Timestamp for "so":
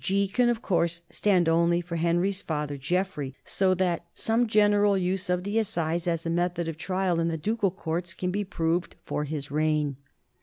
3.45-3.75